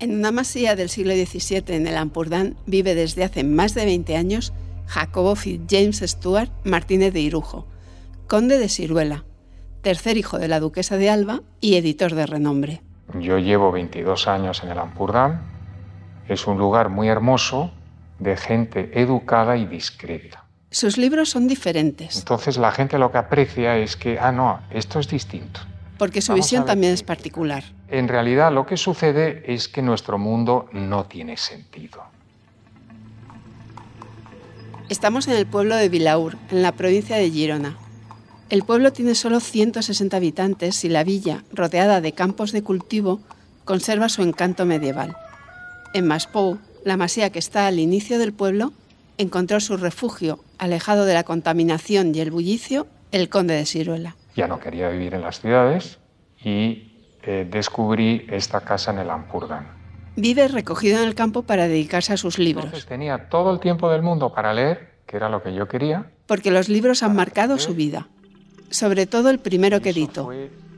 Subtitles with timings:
[0.00, 4.16] En una masía del siglo XVII en el Ampurdán vive desde hace más de 20
[4.16, 4.52] años
[4.86, 5.34] Jacobo
[5.68, 7.66] James Stuart Martínez de Irujo,
[8.26, 9.24] conde de Siruela,
[9.82, 12.82] tercer hijo de la duquesa de Alba y editor de renombre.
[13.20, 15.42] Yo llevo 22 años en el Ampurdán.
[16.28, 17.72] Es un lugar muy hermoso,
[18.18, 20.44] de gente educada y discreta.
[20.70, 22.18] Sus libros son diferentes.
[22.18, 25.60] Entonces la gente lo que aprecia es que, ah, no, esto es distinto.
[25.98, 27.64] Porque su visión también es particular.
[27.88, 32.02] En realidad lo que sucede es que nuestro mundo no tiene sentido.
[34.88, 37.76] Estamos en el pueblo de Vilaur, en la provincia de Girona.
[38.48, 43.20] El pueblo tiene solo 160 habitantes y la villa, rodeada de campos de cultivo,
[43.66, 45.14] conserva su encanto medieval.
[45.92, 48.72] En Maspou, la masía que está al inicio del pueblo,
[49.18, 54.16] encontró su refugio, alejado de la contaminación y el bullicio, el conde de Siruela.
[54.34, 55.98] Ya no quería vivir en las ciudades
[56.42, 56.92] y
[57.22, 59.66] eh, descubrí esta casa en el Ampurdán.
[60.16, 62.66] Vive recogido en el campo para dedicarse a sus libros.
[62.66, 66.10] Entonces tenía todo el tiempo del mundo para leer, que era lo que yo quería.
[66.26, 68.08] Porque los libros han marcado su vida.
[68.70, 70.30] Sobre todo el primero que editó,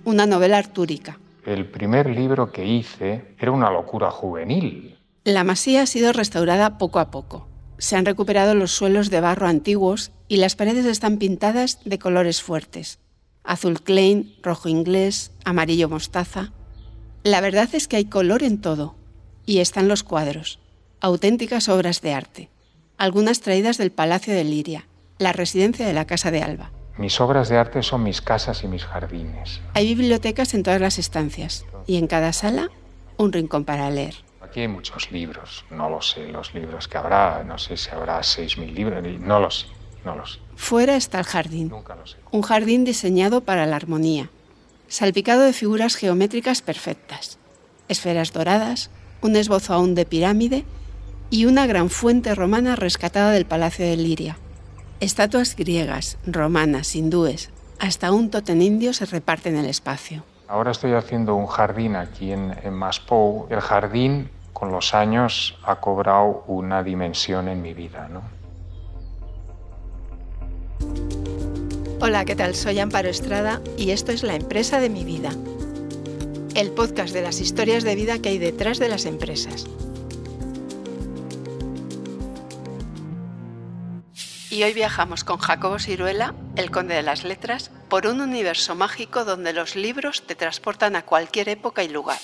[0.04, 1.18] una novela artúrica.
[1.46, 4.98] El primer libro que hice era una locura juvenil.
[5.24, 7.48] La masía ha sido restaurada poco a poco.
[7.78, 12.42] Se han recuperado los suelos de barro antiguos y las paredes están pintadas de colores
[12.42, 12.98] fuertes.
[13.44, 16.52] Azul Klein, rojo inglés, amarillo mostaza.
[17.22, 18.94] La verdad es que hay color en todo.
[19.46, 20.58] Y están los cuadros,
[21.00, 22.50] auténticas obras de arte,
[22.98, 24.86] algunas traídas del Palacio de Liria,
[25.18, 26.70] la residencia de la Casa de Alba.
[26.98, 29.60] Mis obras de arte son mis casas y mis jardines.
[29.74, 32.70] Hay bibliotecas en todas las estancias y en cada sala
[33.16, 34.14] un rincón para leer.
[34.40, 38.20] Aquí hay muchos libros, no lo sé, los libros que habrá, no sé si habrá
[38.20, 39.66] 6.000 libros, no lo sé,
[40.04, 40.38] no lo sé.
[40.60, 41.72] Fuera está el jardín,
[42.30, 44.30] un jardín diseñado para la armonía,
[44.88, 47.38] salpicado de figuras geométricas perfectas,
[47.88, 50.64] esferas doradas, un esbozo aún de pirámide
[51.28, 54.36] y una gran fuente romana rescatada del Palacio de Liria.
[55.00, 60.24] Estatuas griegas, romanas, hindúes, hasta un totem indio se reparten el espacio.
[60.46, 63.46] Ahora estoy haciendo un jardín aquí en, en Maspou.
[63.50, 68.39] El jardín con los años ha cobrado una dimensión en mi vida, ¿no?
[72.02, 72.54] Hola, ¿qué tal?
[72.54, 75.30] Soy Amparo Estrada y esto es La empresa de mi vida.
[76.54, 79.66] El podcast de las historias de vida que hay detrás de las empresas.
[84.50, 89.24] Y hoy viajamos con Jacobo Siruela, el conde de las letras, por un universo mágico
[89.24, 92.18] donde los libros te transportan a cualquier época y lugar.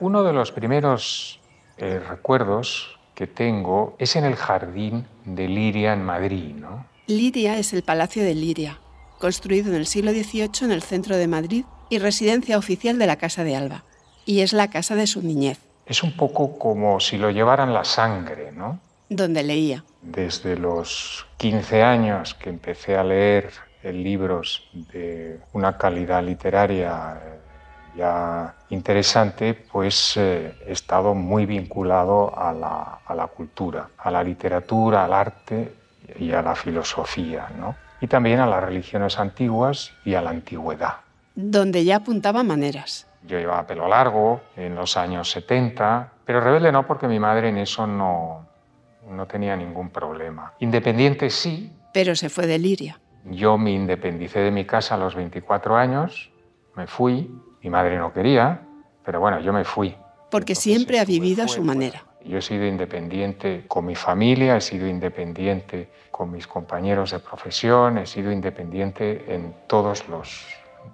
[0.00, 1.40] Uno de los primeros
[1.76, 6.86] eh, recuerdos que tengo es en el jardín de Liria en Madrid, ¿no?
[7.08, 8.78] Liria es el Palacio de Liria,
[9.18, 13.16] construido en el siglo XVIII en el centro de Madrid y residencia oficial de la
[13.16, 13.82] Casa de Alba.
[14.24, 15.58] Y es la casa de su niñez.
[15.84, 18.78] Es un poco como si lo llevaran la sangre, ¿no?
[19.08, 19.82] Donde leía.
[20.00, 23.50] Desde los 15 años que empecé a leer
[23.82, 27.20] libros de una calidad literaria
[27.98, 34.22] ya interesante, pues eh, he estado muy vinculado a la, a la, cultura, a la
[34.22, 35.74] literatura, al arte
[36.18, 37.74] y a la filosofía, ¿no?
[38.00, 40.98] Y también a las religiones antiguas y a la antigüedad.
[41.34, 43.08] Donde ya apuntaba maneras.
[43.26, 47.58] Yo llevaba pelo largo en los años 70, pero rebelde no porque mi madre en
[47.58, 48.46] eso no,
[49.10, 50.52] no tenía ningún problema.
[50.60, 51.72] Independiente sí.
[51.92, 53.00] Pero se fue de Liria.
[53.24, 56.30] Yo me independicé de mi casa a los 24 años,
[56.76, 57.28] me fui,
[57.62, 58.60] mi madre no quería,
[59.04, 59.94] pero bueno, yo me fui.
[60.30, 62.04] Porque Entonces, siempre ha vivido a su manera.
[62.24, 67.98] Yo he sido independiente con mi familia, he sido independiente con mis compañeros de profesión,
[67.98, 70.46] he sido independiente en todos los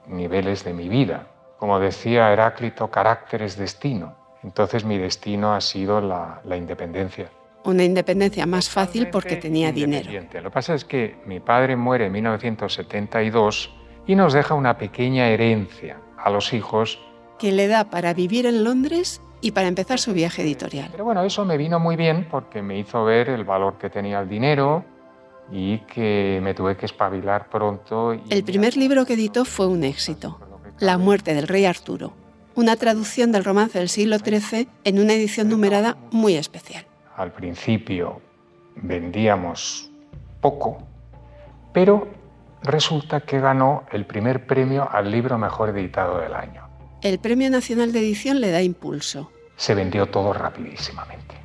[0.07, 1.27] niveles de mi vida.
[1.59, 4.15] Como decía Heráclito, carácter es destino.
[4.43, 7.31] Entonces mi destino ha sido la, la independencia.
[7.65, 10.11] Una independencia más fácil porque tenía dinero.
[10.13, 13.75] Lo que pasa es que mi padre muere en 1972
[14.07, 16.99] y nos deja una pequeña herencia a los hijos.
[17.39, 20.89] Que le da para vivir en Londres y para empezar su viaje editorial.
[20.91, 24.21] Pero bueno, eso me vino muy bien porque me hizo ver el valor que tenía
[24.21, 24.85] el dinero
[25.51, 28.12] y que me tuve que espabilar pronto.
[28.12, 30.39] el primer libro que editó fue un éxito,
[30.79, 32.15] La muerte del rey Arturo,
[32.55, 36.87] una traducción del romance del siglo XIII en una edición numerada muy especial.
[37.17, 38.21] Al principio
[38.77, 39.91] vendíamos
[40.41, 40.79] poco,
[41.73, 42.09] pero
[42.64, 46.69] resulta que ganó el primer premio al libro mejor editado del año.
[47.02, 49.31] El Premio Nacional de Edición le da impulso.
[49.56, 51.37] Se vendió todo rapidísimamente.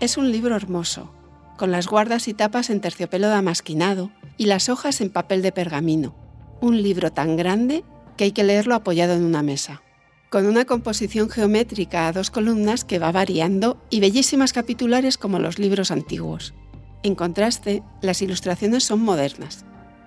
[0.00, 1.14] Es un libro hermoso,
[1.56, 6.16] con las guardas y tapas en terciopelo damasquinado y las hojas en papel de pergamino.
[6.60, 7.84] Un libro tan grande
[8.16, 9.82] que hay que leerlo apoyado en una mesa,
[10.30, 15.60] con una composición geométrica a dos columnas que va variando y bellísimas capitulares como los
[15.60, 16.54] libros antiguos.
[17.04, 19.64] En contraste, las ilustraciones son modernas,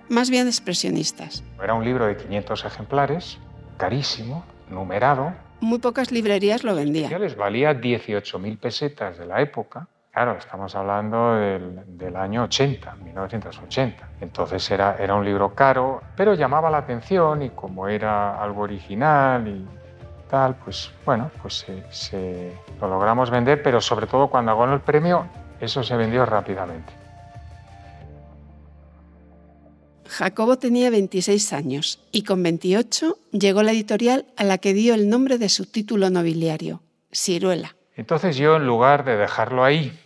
[0.08, 1.42] más bien expresionistas.
[1.62, 3.38] Era un libro de 500 ejemplares,
[3.76, 5.32] carísimo, numerado.
[5.60, 7.20] Muy pocas librerías lo vendían.
[7.20, 9.88] Les valía 18.000 pesetas de la época.
[10.12, 14.08] Claro, estamos hablando del, año 80, 1980.
[14.20, 19.46] Entonces era, era un libro caro, pero llamaba la atención y como era algo original
[19.46, 19.64] y
[20.28, 25.26] tal, pues bueno, pues se, lo logramos vender, pero sobre todo cuando ganó el premio,
[25.60, 26.92] eso se vendió rápidamente.
[30.18, 35.08] Jacobo tenía 26 años y con 28 llegó la editorial a la que dio el
[35.08, 36.82] nombre de su título nobiliario,
[37.12, 37.76] Ciruela.
[37.94, 39.96] Entonces yo, en lugar de dejarlo ahí,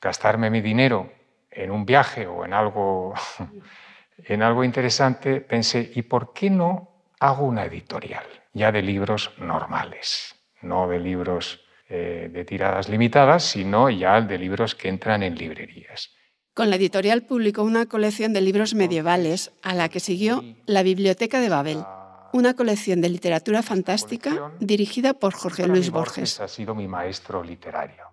[0.00, 1.10] gastarme mi dinero
[1.50, 3.14] en un viaje o en algo,
[4.18, 10.36] en algo interesante, pensé, ¿y por qué no hago una editorial ya de libros normales?
[10.62, 16.15] No de libros eh, de tiradas limitadas, sino ya de libros que entran en librerías.
[16.56, 21.38] Con la editorial publicó una colección de libros medievales a la que siguió La Biblioteca
[21.38, 21.84] de Babel,
[22.32, 26.40] una colección de literatura fantástica dirigida por Jorge Luis Borges.
[26.40, 28.04] Ha sido mi maestro literario.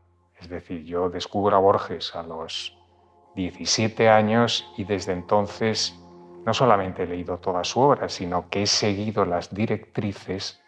[0.42, 2.78] Es decir, yo descubro a Borges a los
[3.38, 5.96] 17 años y desde entonces
[6.46, 10.60] no solamente he leído toda su obra, sino que he seguido las directrices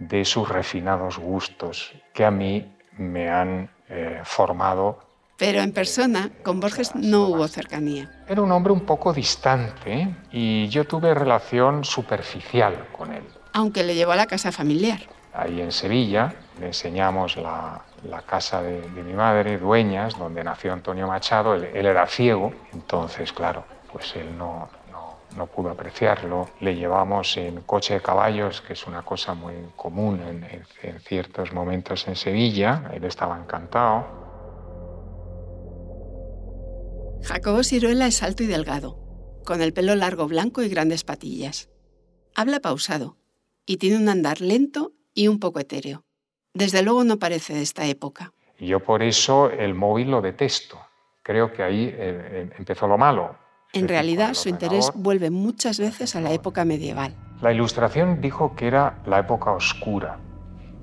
[0.00, 6.60] de sus refinados gustos que a mí me han eh, formado pero en persona, con
[6.60, 8.10] Borges no hubo cercanía.
[8.28, 13.24] Era un hombre un poco distante y yo tuve relación superficial con él.
[13.52, 15.00] Aunque le llevó a la casa familiar.
[15.32, 17.82] Ahí en Sevilla le enseñamos la,
[18.26, 21.54] casa de, mi madre, Dueñas, donde nació Antonio Machado.
[21.54, 24.68] Él, era ciego, entonces, claro, pues él no,
[25.36, 26.50] no, pudo apreciarlo.
[26.60, 31.52] Le llevamos en coche de caballos, que es una cosa muy común en, en ciertos
[31.52, 32.90] momentos en Sevilla.
[32.92, 34.23] Él estaba encantado.
[37.24, 38.98] Jacobo Ciruela es alto y delgado,
[39.46, 41.70] con el pelo largo blanco y grandes patillas.
[42.36, 43.16] Habla pausado
[43.64, 46.04] y tiene un andar lento y un poco etéreo.
[46.52, 48.34] Desde luego no parece de esta época.
[48.60, 50.78] Yo por eso el móvil lo detesto.
[51.22, 53.34] Creo que ahí eh, eh, empezó lo malo.
[53.72, 57.16] En realidad su interés vuelve muchas veces a la época medieval.
[57.40, 60.20] La ilustración dijo que era la época oscura.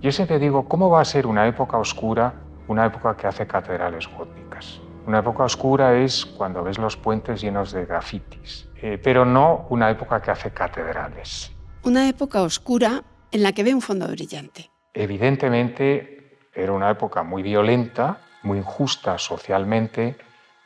[0.01, 2.33] Yo siempre digo, ¿cómo va a ser una época oscura
[2.67, 4.81] una época que hace catedrales góticas?
[5.05, 9.89] Una época oscura es cuando ves los puentes llenos de grafitis, eh, pero no una
[9.89, 11.51] época que hace catedrales.
[11.83, 14.69] Una época oscura en la que ve un fondo brillante.
[14.93, 20.17] Evidentemente era una época muy violenta, muy injusta socialmente,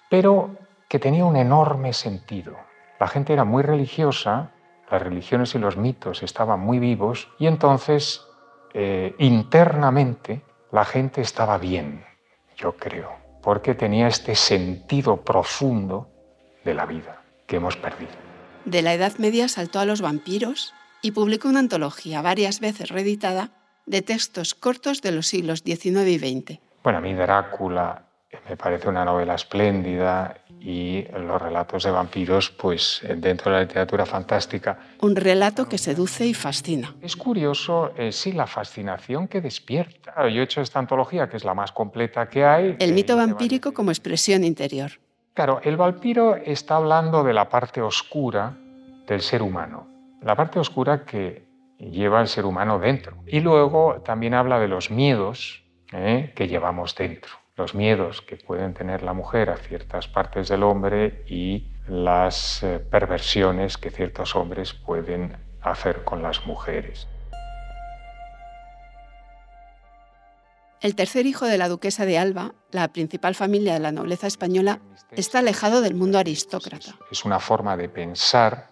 [0.09, 0.49] pero
[0.89, 2.57] que tenía un enorme sentido.
[2.99, 4.51] La gente era muy religiosa,
[4.91, 8.25] las religiones y los mitos estaban muy vivos y entonces
[8.73, 10.41] eh, internamente
[10.71, 12.03] la gente estaba bien,
[12.57, 16.09] yo creo porque tenía este sentido profundo
[16.65, 18.11] de la vida que hemos perdido.
[18.65, 23.51] De la Edad Media saltó a los vampiros y publicó una antología varias veces reeditada
[23.85, 26.59] de textos cortos de los siglos XIX y XX.
[26.83, 28.07] Bueno, a mí Drácula
[28.49, 34.03] me parece una novela espléndida y los relatos de vampiros, pues dentro de la literatura
[34.03, 34.79] fantástica.
[34.99, 36.95] Un relato que seduce y fascina.
[37.03, 40.27] Es curioso, eh, sí, la fascinación que despierta.
[40.27, 42.77] yo he hecho esta antología, que es la más completa que hay.
[42.79, 44.93] El mito vampírico como expresión interior.
[45.35, 48.57] Claro, el vampiro está hablando de la parte oscura
[49.05, 49.87] del ser humano,
[50.23, 51.45] la parte oscura que
[51.77, 53.17] lleva el ser humano dentro.
[53.27, 55.63] Y luego también habla de los miedos
[55.93, 60.63] eh, que llevamos dentro los miedos que pueden tener la mujer a ciertas partes del
[60.63, 67.07] hombre y las eh, perversiones que ciertos hombres pueden hacer con las mujeres.
[70.81, 74.81] El tercer hijo de la duquesa de Alba, la principal familia de la nobleza española,
[75.11, 76.95] está alejado del mundo aristócrata.
[77.09, 78.69] Es una forma de pensar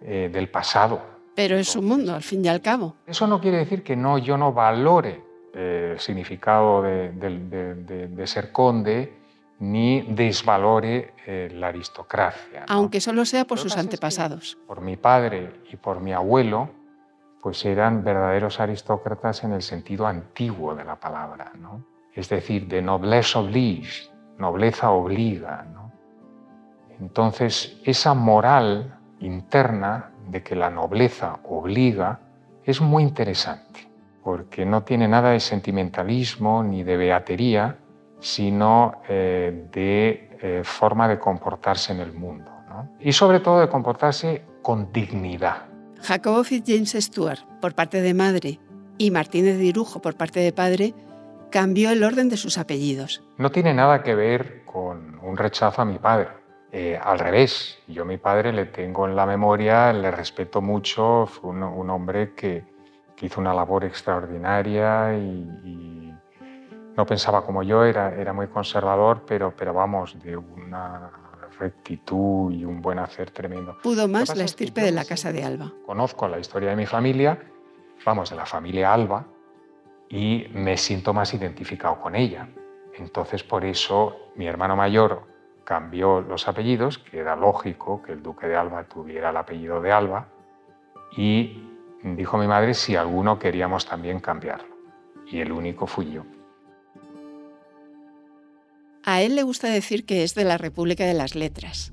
[0.00, 1.02] eh, del pasado.
[1.34, 2.96] Pero es un mundo, al fin y al cabo.
[3.06, 9.18] Eso no quiere decir que no, yo no valore el significado de, ser conde
[9.58, 12.64] ni desvalore eh, la aristocracia.
[12.68, 14.56] Aunque solo sea por sus antepasados.
[14.66, 16.70] Por mi padre y por mi abuelo,
[17.42, 21.84] pues eran verdaderos aristócratas en el sentido antiguo de la palabra, ¿no?
[22.14, 25.66] es decir, de noblesse oblige, nobleza obliga.
[26.98, 32.20] Entonces, esa moral interna de que la nobleza obliga
[32.64, 33.89] es muy interesante
[34.30, 37.78] porque no tiene nada de sentimentalismo ni de beatería,
[38.20, 42.48] sino eh, de eh, forma de comportarse en el mundo.
[43.00, 45.66] Y sobre todo de comportarse con dignidad.
[46.00, 48.60] Jacobo James Stuart, por parte de madre,
[48.98, 50.94] y Martínez de Irujo, por parte de padre,
[51.50, 53.24] cambió el orden de sus apellidos.
[53.36, 56.28] No tiene nada que ver con un rechazo a mi padre.
[56.70, 61.26] Eh, al revés, yo a mi padre le tengo en la memoria, le respeto mucho,
[61.26, 62.69] fue un, hombre que,
[63.26, 66.14] hizo una labor extraordinaria y,
[66.96, 71.10] no pensaba como yo, era, era muy conservador, pero, pero vamos, de una
[71.58, 73.78] rectitud y un buen hacer tremendo.
[73.82, 75.72] Pudo más la estirpe de la casa de Alba.
[75.86, 77.38] Conozco la historia de mi familia,
[78.04, 79.26] vamos, de la familia Alba,
[80.08, 82.48] y me siento más identificado con ella.
[82.98, 85.22] Entonces, por eso mi hermano mayor
[85.64, 89.92] cambió los apellidos, que era lógico que el duque de Alba tuviera el apellido de
[89.92, 90.26] Alba,
[91.16, 91.69] y
[92.02, 94.76] dijo mi madre si alguno queríamos también cambiarlo.
[95.26, 96.24] Y el único fui yo.
[99.04, 101.92] A él le gusta decir que es de la República de las Letras.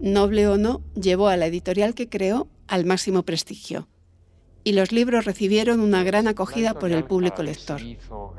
[0.00, 3.88] Noble o no, llevó a la editorial que creó al máximo prestigio.
[4.62, 7.80] Y los libros recibieron una gran acogida por el público lector.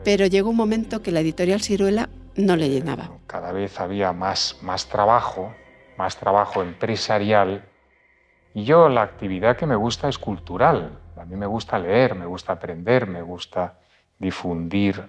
[0.03, 3.11] Pero llegó un momento que la editorial Ciruela no le llenaba.
[3.27, 5.53] Cada vez había más, más trabajo,
[5.97, 7.68] más trabajo empresarial.
[8.53, 10.97] Y yo la actividad que me gusta es cultural.
[11.17, 13.77] A mí me gusta leer, me gusta aprender, me gusta
[14.17, 15.03] difundir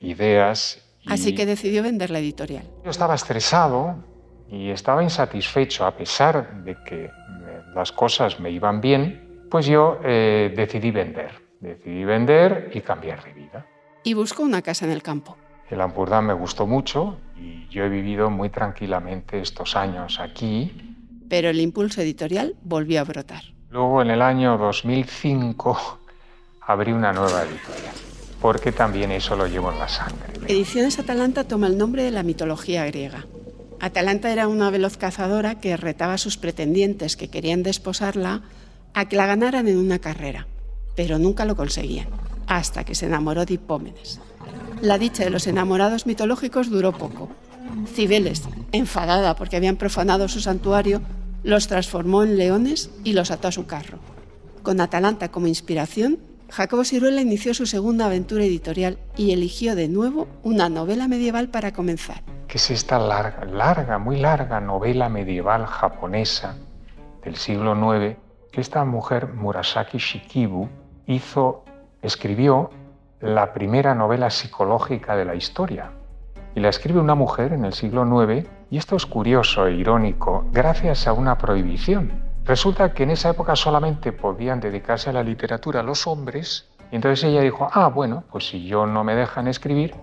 [0.00, 2.64] ideas Así que decidió vender la editorial.
[2.84, 3.96] Yo estaba estresado
[4.50, 7.10] y estaba insatisfecho, a pesar de que
[7.74, 11.46] las cosas me iban bien, pues yo eh, decidí vender.
[11.60, 13.66] Decidí vender y cambiar de vida.
[14.04, 15.36] Y buscó una casa en el campo.
[15.70, 20.96] El Ampurdán me gustó mucho y yo he vivido muy tranquilamente estos años aquí.
[21.28, 23.42] Pero el impulso editorial volvió a brotar.
[23.70, 26.00] Luego, en el año 2005,
[26.62, 27.94] abrí una nueva editorial
[28.40, 30.32] porque también eso lo llevo en la sangre.
[30.46, 33.26] Ediciones Atalanta toma el nombre de la mitología griega.
[33.80, 38.42] Atalanta era una veloz cazadora que retaba a sus pretendientes que querían desposarla
[38.94, 40.46] a que la ganaran en una carrera,
[40.96, 42.08] pero nunca lo conseguían,
[42.46, 44.20] hasta que se enamoró de Hipómenes.
[44.80, 47.28] La dicha de los enamorados mitológicos duró poco.
[47.92, 48.42] Cibeles,
[48.72, 51.02] enfadada porque habían profanado su santuario,
[51.42, 53.98] los transformó en leones y los ató a su carro.
[54.62, 56.18] Con Atalanta como inspiración,
[56.50, 61.72] Jacobo Siruela inició su segunda aventura editorial y eligió de nuevo una novela medieval para
[61.72, 62.22] comenzar.
[62.48, 66.56] ¿Qué es esta larga, larga, muy larga novela medieval japonesa
[67.22, 68.16] del siglo IX
[68.50, 70.68] que esta mujer, Murasaki Shikibu,
[71.06, 71.64] hizo,
[72.00, 72.70] escribió
[73.20, 75.90] la primera novela psicológica de la historia.
[76.54, 80.46] Y la escribe una mujer en el siglo IX, y esto es curioso e irónico,
[80.52, 85.82] gracias a una prohibición Resulta que en esa época solamente podían dedicarse a la literatura
[85.82, 89.94] los hombres y entonces ella dijo, ah, bueno, pues si yo no me dejan escribir,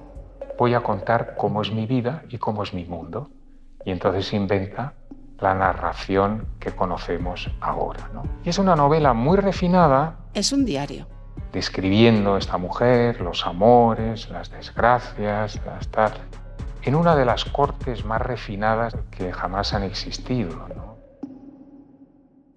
[0.55, 3.31] voy a contar cómo es mi vida y cómo es mi mundo.
[3.83, 4.93] Y entonces inventa
[5.39, 8.11] la narración que conocemos ahora.
[8.43, 10.17] Y es una novela muy refinada.
[10.35, 11.07] Es un diario.
[11.51, 16.13] Describiendo esta mujer, los amores, las desgracias, las tal,
[16.85, 20.67] en una de las cortes más refinadas que jamás han existido.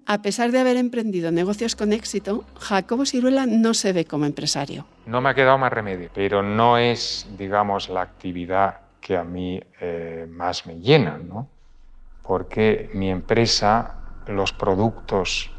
[0.06, 4.86] A pesar de haber emprendido negocios con éxito, Jacobo Siruela no se ve como empresario.
[5.06, 9.60] No me ha quedado más remedio, pero no es, digamos, la actividad que a mí
[9.80, 11.48] eh, más me llena, ¿no?
[12.22, 13.94] Porque mi empresa,
[14.26, 15.50] los productos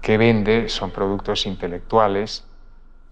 [0.00, 2.46] que vende son productos intelectuales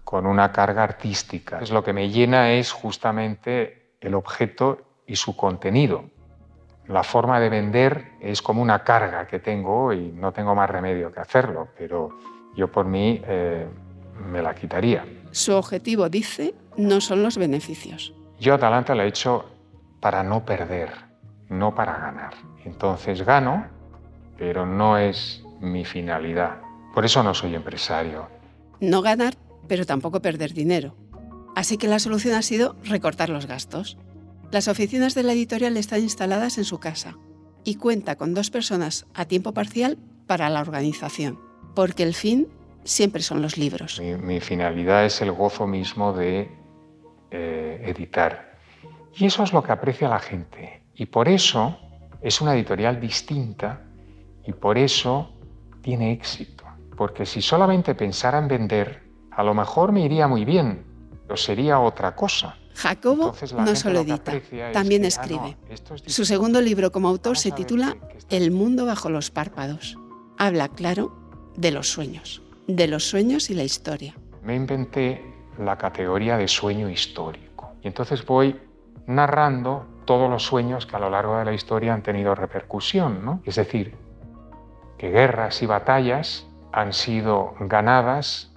[0.03, 1.61] con una carga artística.
[1.71, 6.05] lo que me llena es justamente el objeto y su contenido
[6.87, 11.11] la forma de vender es como una carga que tengo y no tengo más remedio
[11.11, 12.09] que hacerlo, pero
[12.55, 13.67] yo por mí eh,
[14.31, 15.05] me la quitaría.
[15.31, 18.13] Su objetivo, dice, no son los beneficios.
[18.39, 19.45] Yo Atalanta la he hecho
[19.99, 20.91] para no perder,
[21.49, 22.33] no para ganar.
[22.63, 23.65] Entonces gano,
[24.37, 26.61] pero no es mi finalidad.
[26.93, 28.27] Por eso no soy empresario.
[28.79, 29.35] No ganar,
[29.67, 30.95] pero tampoco perder dinero.
[31.55, 33.97] Así que la solución ha sido recortar los gastos.
[34.51, 37.17] Las oficinas de la editorial están instaladas en su casa
[37.63, 39.97] y cuenta con dos personas a tiempo parcial
[40.27, 41.39] para la organización,
[41.73, 42.47] porque el fin
[42.83, 43.99] siempre son los libros.
[43.99, 46.49] Mi, finalidad es el gozo mismo de
[47.31, 48.55] eh, editar.
[49.17, 50.83] Y eso es lo que aprecia la gente.
[50.93, 51.77] Y por eso
[52.21, 53.81] es una editorial distinta
[54.45, 55.31] y por eso
[55.81, 56.63] tiene éxito.
[56.95, 60.85] Porque si solamente pensara en vender, a lo mejor me iría muy bien,
[61.27, 62.57] pero sería otra cosa.
[62.75, 64.33] Jacobo no solo edita,
[64.73, 65.57] también ah, escribe.
[66.05, 67.95] Su segundo libro como autor se titula
[68.29, 69.97] El mundo bajo los párpados.
[70.37, 71.15] Habla, claro,
[71.55, 74.15] de los sueños, de los sueños y la historia.
[74.43, 75.23] Me inventé
[75.57, 78.59] la categoría de sueño histórico y entonces voy
[79.07, 83.41] narrando todos los sueños que a lo largo de la historia han tenido repercusión, ¿no?
[83.45, 83.95] Es decir,
[84.97, 88.51] que guerras y batallas han sido ganadas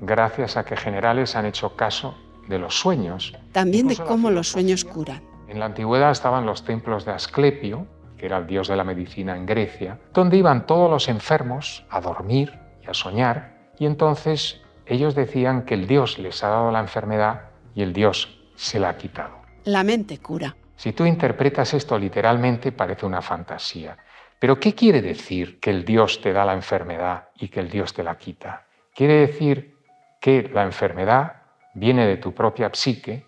[0.00, 2.14] gracias a que generales han hecho caso
[2.48, 3.34] de los sueños.
[3.52, 5.22] También de cómo los sueños curan.
[5.48, 7.86] En la antigüedad estaban los templos de Asclepio,
[8.16, 12.00] que era el dios de la medicina en Grecia, donde iban todos los enfermos a
[12.00, 16.80] dormir y a soñar, y entonces ellos decían que el dios les ha dado la
[16.80, 19.36] enfermedad y el dios se la ha quitado.
[19.64, 20.56] La mente cura.
[20.76, 23.96] Si tú interpretas esto literalmente parece una fantasía.
[24.38, 27.94] Pero ¿qué quiere decir que el dios te da la enfermedad y que el dios
[27.94, 28.66] te la quita?
[28.94, 29.76] Quiere decir
[30.20, 31.42] que la enfermedad
[31.76, 33.26] viene de tu propia psique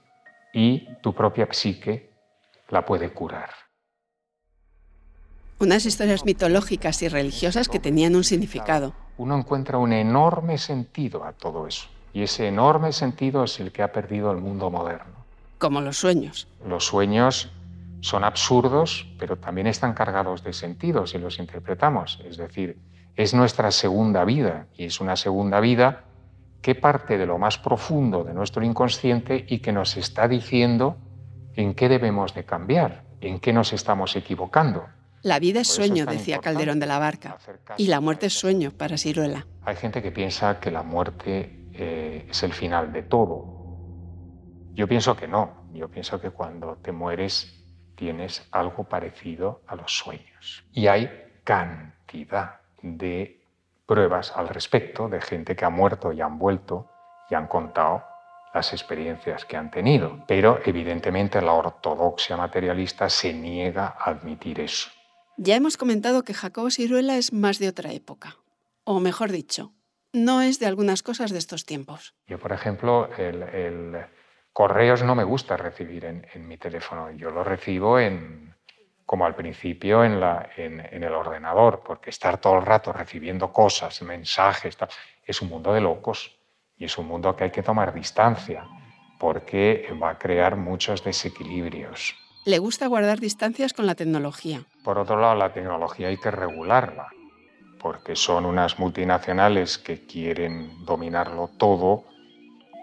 [0.53, 2.11] y tu propia psique
[2.71, 3.51] la puede curar.
[5.61, 8.95] Unas historias mitológicas y religiosas que tenían un significado.
[9.19, 11.89] Uno encuentra un enorme sentido a todo eso.
[12.15, 15.27] Y ese enorme sentido es el que ha perdido el mundo moderno.
[15.59, 16.49] Como los sueños.
[16.67, 17.51] Los sueños
[18.01, 22.21] son absurdos, pero también están cargados de sentido si los interpretamos.
[22.25, 22.79] Es decir,
[23.17, 26.05] es nuestra segunda vida y es una segunda vida
[26.61, 30.97] que parte de lo más profundo de nuestro inconsciente y que nos está diciendo
[31.55, 34.87] en qué debemos de cambiar, en qué nos estamos equivocando.
[35.23, 37.39] La vida es sueño, decía Calderón de la Barca,
[37.77, 39.47] y la muerte es sueño para Siruela.
[39.63, 43.59] Hay gente que piensa que la muerte eh, es el final de todo.
[44.75, 45.69] Yo pienso que no.
[45.73, 47.65] Yo pienso que cuando te mueres
[47.97, 50.65] tienes algo parecido a los sueños.
[50.73, 51.11] Y hay
[51.43, 53.43] cantidad de
[53.89, 56.89] pruebas al respecto de gente que ha muerto y han vuelto
[57.31, 58.05] y han contado
[58.55, 60.25] las experiencias que han tenido.
[60.29, 64.91] Pero evidentemente la ortodoxia materialista se niega a admitir eso.
[65.37, 68.37] Ya hemos comentado que Jacobo Siruela es más de otra época,
[68.85, 69.73] o mejor dicho,
[70.13, 72.15] no es de algunas cosas de estos tiempos.
[72.27, 73.97] Yo, por ejemplo, el,
[74.53, 78.55] correos no me gusta recibir en, mi teléfono, yo lo recibo en,
[79.09, 84.03] como al principio en, la, en, el ordenador, porque estar todo el rato recibiendo cosas,
[84.03, 84.77] mensajes,
[85.25, 86.39] es un mundo de locos
[86.77, 88.67] y es un mundo que hay que tomar distancia,
[89.19, 92.15] porque va a crear muchos desequilibrios.
[92.45, 94.61] Le gusta guardar distancias con la tecnología.
[94.85, 97.09] Por otro lado, la tecnología hay que regularla,
[97.81, 102.05] porque son unas multinacionales que quieren dominarlo todo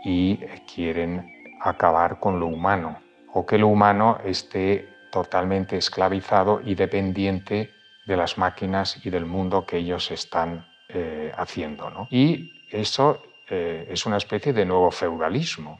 [0.03, 0.37] y
[0.73, 2.97] quieren acabar con lo humano,
[3.31, 7.71] o que lo humano esté totalmente esclavizado y dependiente
[8.05, 12.05] de las máquinas y del mundo que ellos están eh, haciendo.
[12.11, 15.79] Y eso eh, es una especie de nuevo feudalismo.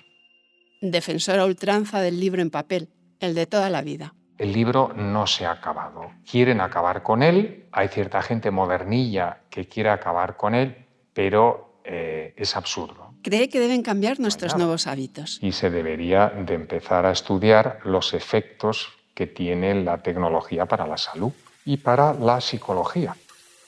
[0.80, 2.88] Defensora ultranza del libro en papel
[3.20, 4.14] el de toda la vida.
[4.38, 6.12] El libro no se ha acabado.
[6.30, 7.66] Quieren acabar con él.
[7.74, 13.16] Hay cierta gente modernilla que quiere acabar con él, pero eh, es absurdo.
[13.22, 15.40] Cree que deben cambiar nuestros nuevos hábitos.
[15.42, 20.98] Y se debería de empezar a estudiar los efectos que tiene la tecnología para la
[20.98, 21.32] salud
[21.66, 23.16] y para la psicología.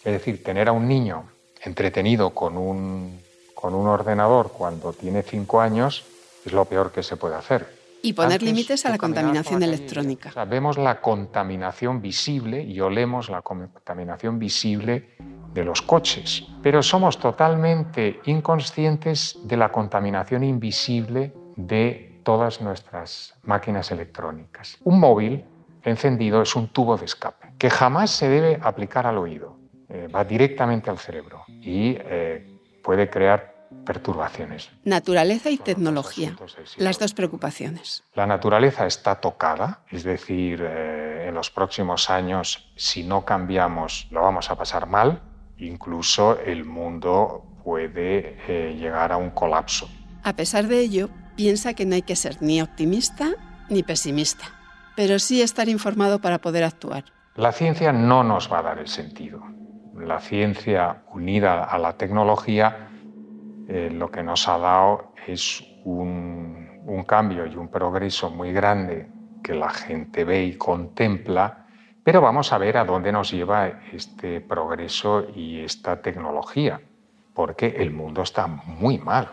[0.04, 1.24] Es decir, tener a un niño
[1.64, 3.20] entretenido con un,
[3.56, 6.06] con un ordenador cuando tiene cinco años
[6.46, 10.46] es lo peor que se puede hacer y poner límites a la contaminación electrónica.
[10.46, 15.10] vemos la contaminación visible y olemos la contaminación visible
[15.54, 23.90] de los coches, pero somos totalmente inconscientes de la contaminación invisible de todas nuestras máquinas
[23.90, 24.78] electrónicas.
[24.84, 25.46] Un móvil
[25.82, 30.26] encendido es un tubo de escape que jamás se debe aplicar al oído, eh, va
[30.26, 32.46] directamente al cerebro y eh,
[32.84, 34.70] puede crear perturbaciones.
[34.84, 36.36] Naturaleza y tecnología,
[36.76, 38.04] las dos preocupaciones.
[38.14, 44.24] La naturaleza está tocada, es decir, eh, en los próximos años, si no cambiamos, lo
[44.24, 45.22] vamos a pasar mal,
[45.60, 49.90] incluso el mundo puede eh, llegar a un colapso.
[50.24, 53.36] A pesar de ello, piensa que no hay que ser ni optimista
[53.70, 54.46] ni pesimista,
[54.96, 57.06] pero sí estar informado para poder actuar.
[57.36, 59.42] La ciencia no nos va a dar el sentido.
[59.96, 62.90] La ciencia unida a la tecnología
[63.70, 69.08] eh, lo que nos ha dado es un, un cambio y un progreso muy grande
[69.44, 71.66] que la gente ve y contempla,
[72.04, 76.82] pero vamos a ver a dónde nos lleva este progreso y esta tecnología,
[77.34, 79.30] porque el mundo está muy mal.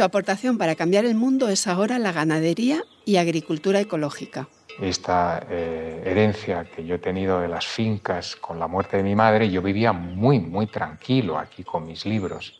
[0.00, 4.48] Su aportación para cambiar el mundo es ahora la ganadería y agricultura ecológica
[4.80, 9.14] esta eh, herencia que yo he tenido de las fincas con la muerte de mi
[9.14, 12.58] madre, yo vivía muy, muy tranquilo aquí con mis libros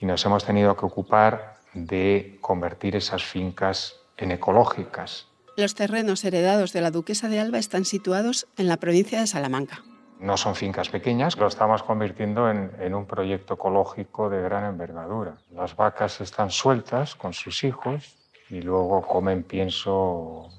[0.00, 5.26] y nos hemos tenido que ocupar de convertir esas fincas en ecológicas.
[5.58, 9.84] Los terrenos heredados de la duquesa de Alba están situados en la provincia de Salamanca.
[10.20, 15.36] No son fincas pequeñas, lo estamos convirtiendo en, en un proyecto ecológico de gran envergadura.
[15.52, 18.16] Las vacas están sueltas con sus hijos
[18.50, 20.50] y luego comen pienso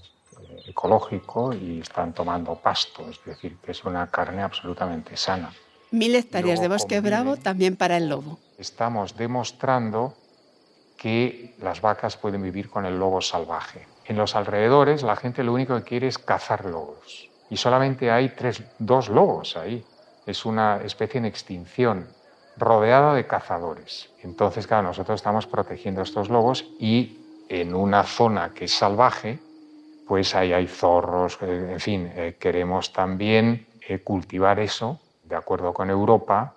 [0.65, 5.53] ecológico y están tomando pasto, es decir, que es una carne absolutamente sana.
[5.91, 8.39] Mil hectáreas de bosque bravo también para el lobo.
[8.57, 10.13] Estamos demostrando
[10.97, 13.87] que las vacas pueden vivir con el lobo salvaje.
[14.05, 17.30] En los alrededores la gente lo único que quiere es cazar lobos.
[17.51, 19.83] Y solamente hay tres, dos lobos ahí.
[20.25, 22.07] Es una especie en extinción,
[22.55, 24.09] rodeada de cazadores.
[24.23, 27.17] Entonces, claro, nosotros estamos protegiendo a estos lobos y
[27.49, 29.39] en una zona que es salvaje,
[30.07, 35.73] pues ahí hay zorros, eh, en fin, eh, queremos también eh, cultivar eso de acuerdo
[35.73, 36.55] con Europa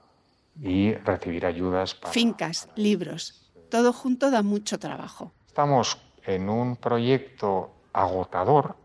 [0.61, 2.13] y recibir ayudas para...
[2.13, 5.33] Fincas, libros, todo junto da mucho trabajo.
[5.49, 8.77] Estamos en un proyecto agotador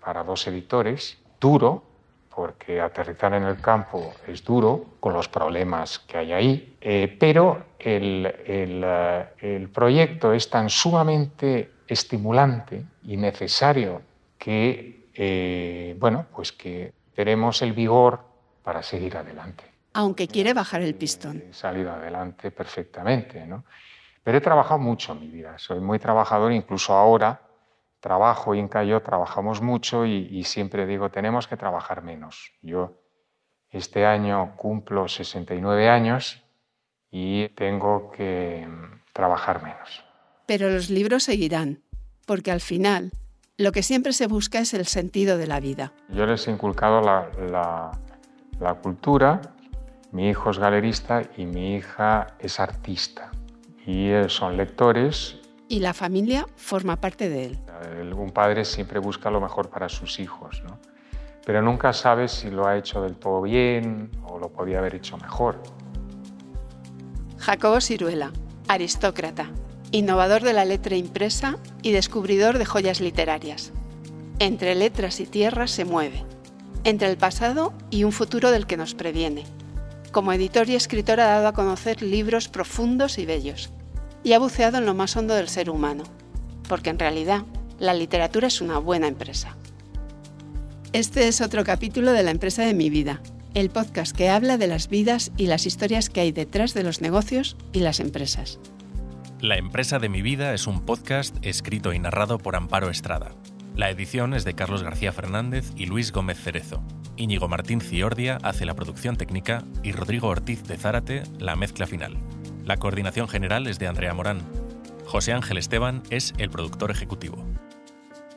[0.00, 1.82] para dos editores, duro,
[2.34, 7.64] porque aterrizar en el campo es duro, con los problemas que hay ahí, eh, pero
[7.78, 14.02] el, el, eh, el, proyecto es tan sumamente estimulante y necesario
[14.38, 18.20] que, eh, bueno, pues que tenemos el vigor
[18.62, 19.64] para seguir adelante.
[19.94, 21.42] Aunque quiere bajar el pistón.
[21.50, 23.64] He salido adelante perfectamente, ¿no?
[24.22, 27.47] Pero he trabajado mucho en mi vida, soy muy trabajador, incluso ahora
[28.00, 32.52] trabajo y en Cayo trabajamos mucho y, siempre digo, tenemos que trabajar menos.
[32.62, 33.02] Yo
[33.70, 36.42] este año cumplo 69 años
[37.10, 40.04] y tengo que mm, trabajar menos.
[40.46, 41.82] Pero los libros seguirán,
[42.26, 43.12] porque al final
[43.56, 45.92] lo que siempre se busca es el sentido de la vida.
[46.08, 47.90] Yo les he inculcado la,
[48.60, 49.40] la cultura,
[50.12, 53.30] mi hijo es galerista y mi hija es artista
[53.88, 55.36] y eh, son lectores.
[55.68, 57.58] Y la familia forma parte de él.
[58.16, 60.78] Un padre siempre busca lo mejor para sus hijos, ¿no?
[61.48, 65.16] pero nunca sabe si lo ha hecho del todo bien o lo podía haber hecho
[65.16, 65.62] mejor.
[67.38, 68.32] Jacobo Ciruela,
[68.68, 69.50] aristócrata,
[69.90, 73.72] innovador de la letra impresa y descubridor de joyas literarias.
[74.40, 76.22] Entre letras y tierras se mueve,
[76.84, 79.44] entre el pasado y un futuro del que nos previene.
[80.12, 83.70] Como editor y escritor ha dado a conocer libros profundos y bellos,
[84.22, 86.04] y ha buceado en lo más hondo del ser humano,
[86.68, 87.44] porque en realidad
[87.78, 89.56] la literatura es una buena empresa.
[90.92, 93.20] Este es otro capítulo de La empresa de mi vida,
[93.54, 97.00] el podcast que habla de las vidas y las historias que hay detrás de los
[97.00, 98.58] negocios y las empresas.
[99.40, 103.32] La empresa de mi vida es un podcast escrito y narrado por Amparo Estrada.
[103.76, 106.82] La edición es de Carlos García Fernández y Luis Gómez Cerezo.
[107.16, 112.16] Íñigo Martín Ciordia hace la producción técnica y Rodrigo Ortiz de Zárate la mezcla final.
[112.64, 114.40] La coordinación general es de Andrea Morán.
[115.06, 117.44] José Ángel Esteban es el productor ejecutivo.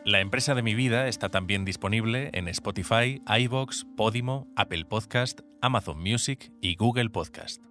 [0.03, 6.01] La empresa de mi vida está también disponible en Spotify, iBox, Podimo, Apple Podcast, Amazon
[6.01, 7.70] Music y Google Podcast.